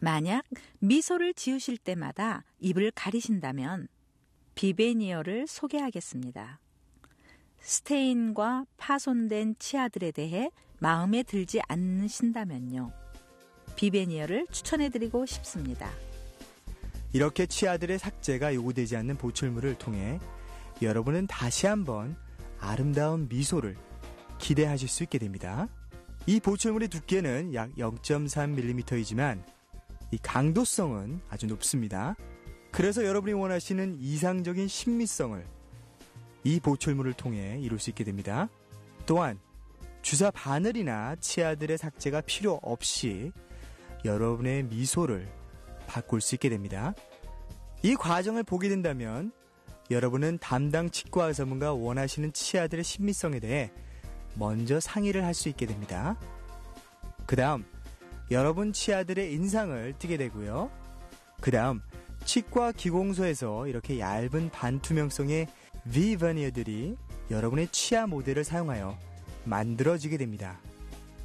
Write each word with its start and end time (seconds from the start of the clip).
만약 0.00 0.44
미소를 0.78 1.34
지으실 1.34 1.76
때마다 1.76 2.44
입을 2.60 2.92
가리신다면 2.92 3.88
비베니어를 4.54 5.46
소개하겠습니다. 5.46 6.60
스테인과 7.60 8.66
파손된 8.76 9.56
치아들에 9.58 10.10
대해 10.10 10.50
마음에 10.78 11.22
들지 11.22 11.60
않으신다면요. 11.68 12.92
비베니어를 13.76 14.46
추천해드리고 14.50 15.26
싶습니다. 15.26 15.90
이렇게 17.12 17.46
치아들의 17.46 17.98
삭제가 17.98 18.54
요구되지 18.54 18.96
않는 18.96 19.16
보철물을 19.16 19.76
통해 19.78 20.20
여러분은 20.82 21.26
다시 21.26 21.66
한번 21.66 22.16
아름다운 22.60 23.28
미소를 23.28 23.76
기대하실 24.38 24.88
수 24.88 25.02
있게 25.04 25.18
됩니다. 25.18 25.68
이 26.26 26.40
보철물의 26.40 26.88
두께는 26.88 27.54
약 27.54 27.70
0.3mm이지만 27.76 29.42
이 30.10 30.18
강도성은 30.18 31.20
아주 31.28 31.46
높습니다. 31.46 32.16
그래서 32.70 33.04
여러분이 33.04 33.34
원하시는 33.34 33.98
이상적인 34.00 34.68
신미성을 34.68 35.44
이 36.44 36.60
보철물을 36.60 37.14
통해 37.14 37.58
이룰 37.60 37.78
수 37.78 37.90
있게 37.90 38.04
됩니다. 38.04 38.48
또한 39.06 39.38
주사 40.02 40.30
바늘이나 40.30 41.16
치아들의 41.16 41.76
삭제가 41.76 42.22
필요 42.22 42.58
없이 42.62 43.32
여러분의 44.04 44.64
미소를 44.64 45.28
바꿀 45.86 46.20
수 46.20 46.34
있게 46.36 46.48
됩니다. 46.48 46.94
이 47.82 47.94
과정을 47.94 48.44
보게 48.44 48.68
된다면 48.68 49.32
여러분은 49.90 50.38
담당 50.38 50.90
치과 50.90 51.26
의사분과 51.26 51.72
원하시는 51.72 52.32
치아들의 52.32 52.84
신미성에 52.84 53.40
대해 53.40 53.72
먼저 54.34 54.78
상의를 54.80 55.24
할 55.24 55.34
수 55.34 55.48
있게 55.48 55.66
됩니다. 55.66 56.18
그 57.26 57.36
다음 57.36 57.64
여러분 58.30 58.72
치아들의 58.72 59.32
인상을 59.32 59.94
띠게 59.98 60.16
되고요. 60.18 60.70
그 61.40 61.50
다음 61.50 61.80
치과 62.24 62.72
기공소에서 62.72 63.66
이렇게 63.68 63.98
얇은 63.98 64.50
반투명성의 64.50 65.46
비버니어들이 65.90 66.96
여러분의 67.30 67.68
치아 67.68 68.06
모델을 68.06 68.44
사용하여 68.44 68.98
만들어지게 69.44 70.18
됩니다. 70.18 70.58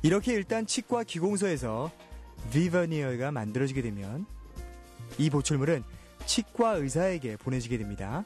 이렇게 0.01 0.33
일단 0.33 0.65
치과 0.65 1.03
기공소에서 1.03 1.91
비버니어가 2.51 3.31
만들어지게 3.31 3.81
되면 3.81 4.25
이 5.17 5.29
보철물은 5.29 5.83
치과 6.25 6.73
의사에게 6.73 7.37
보내지게 7.37 7.77
됩니다. 7.77 8.23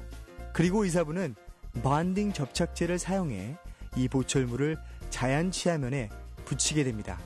그리고 0.53 0.83
의사분은 0.83 1.35
반딩 1.83 2.33
접착제를 2.33 2.99
사용해 2.99 3.57
이 3.95 4.07
보철물을 4.07 4.77
자연 5.09 5.51
치아면에 5.51 6.09
붙이게 6.45 6.83
됩니다. 6.83 7.19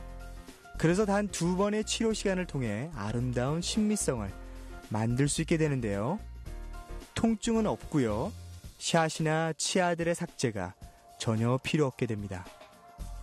그래서 0.81 1.05
단 1.05 1.27
두 1.27 1.55
번의 1.57 1.83
치료 1.83 2.11
시간을 2.11 2.47
통해 2.47 2.89
아름다운 2.95 3.61
신미성을 3.61 4.27
만들 4.89 5.29
수 5.29 5.41
있게 5.41 5.57
되는데요. 5.57 6.17
통증은 7.13 7.67
없고요. 7.67 8.31
샷이나 8.79 9.53
치아들의 9.53 10.15
삭제가 10.15 10.73
전혀 11.19 11.59
필요 11.61 11.85
없게 11.85 12.07
됩니다. 12.07 12.43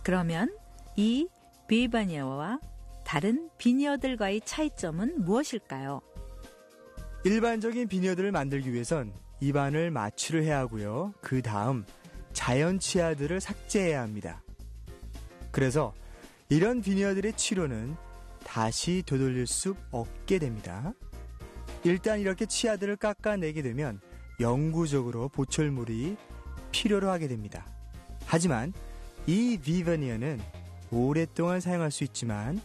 그러면 0.03 0.55
이 0.95 1.27
비바니어와 1.67 2.61
다른 3.03 3.49
비니어들과의 3.57 4.39
차이점은 4.45 5.25
무엇일까요? 5.25 5.99
일반적인 7.25 7.89
비니어들을 7.89 8.31
만들기 8.31 8.71
위해선 8.71 9.11
입안을 9.41 9.91
마취를 9.91 10.45
해야 10.45 10.59
하고요. 10.59 11.13
그 11.19 11.41
다음 11.41 11.83
자연 12.31 12.79
치아들을 12.79 13.41
삭제해야 13.41 14.01
합니다. 14.01 14.41
그래서 15.51 15.93
이런 16.51 16.81
비니어들의 16.81 17.33
치료는 17.33 17.95
다시 18.43 19.03
되돌릴 19.05 19.45
수 19.45 19.75
없게 19.91 20.39
됩니다. 20.39 20.93
일단 21.83 22.19
이렇게 22.19 22.47
치아들을 22.47 22.95
깎아내게 22.95 23.61
되면 23.61 24.01
영구적으로 24.39 25.29
보철물이 25.29 26.17
필요로 26.71 27.07
하게 27.07 27.27
됩니다. 27.27 27.67
하지만 28.25 28.73
이 29.27 29.59
비버니어는 29.61 30.41
오랫동안 30.89 31.59
사용할 31.59 31.91
수 31.91 32.03
있지만 32.03 32.59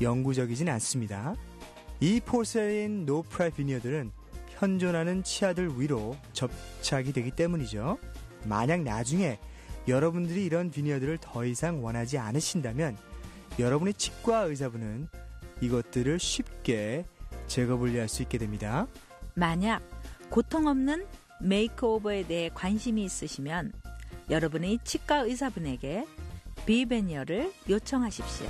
영구적이진 0.00 0.70
않습니다. 0.70 1.34
이 2.00 2.20
porcelain 2.24 3.04
no-prep 3.04 3.50
veneer들은 3.50 4.12
현존하는 4.48 5.22
치아들 5.24 5.78
위로 5.78 6.16
접착이 6.32 7.12
되기 7.12 7.30
때문이죠. 7.30 7.98
만약 8.46 8.80
나중에 8.80 9.38
여러분들이 9.88 10.42
이런 10.46 10.70
veneer들을 10.70 11.18
더 11.20 11.44
이상 11.44 11.84
원하지 11.84 12.16
않으신다면 12.16 12.96
여러분의 13.58 13.94
치과 13.94 14.40
의사분은 14.42 15.08
이것들을 15.60 16.18
쉽게 16.18 17.06
제거 17.46 17.76
분리할 17.76 18.08
수 18.08 18.22
있게 18.22 18.38
됩니다. 18.38 18.86
만약 19.34 19.82
고통 20.30 20.66
없는 20.66 21.06
makeover에 21.40 22.26
대해 22.26 22.50
관심이 22.52 23.04
있으시면 23.04 23.72
여러분의 24.30 24.78
치과 24.84 25.18
의사분에게 25.20 26.06
비베니어를 26.66 27.52
요청하십시오. 27.68 28.48